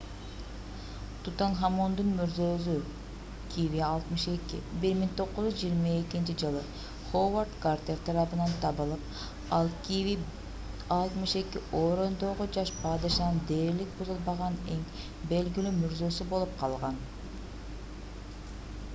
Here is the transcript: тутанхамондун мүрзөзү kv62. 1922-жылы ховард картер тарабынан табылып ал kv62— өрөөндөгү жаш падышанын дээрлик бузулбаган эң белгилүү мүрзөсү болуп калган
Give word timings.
тутанхамондун 1.25 2.07
мүрзөзү 2.19 2.77
kv62. 3.55 4.61
1922-жылы 4.85 6.63
ховард 7.09 7.59
картер 7.67 8.01
тарабынан 8.09 8.55
табылып 8.65 9.05
ал 9.59 9.69
kv62— 9.89 11.63
өрөөндөгү 11.83 12.49
жаш 12.57 12.73
падышанын 12.81 13.39
дээрлик 13.53 13.93
бузулбаган 14.01 14.59
эң 14.79 14.83
белгилүү 15.35 15.77
мүрзөсү 15.85 16.31
болуп 16.35 16.57
калган 16.65 16.99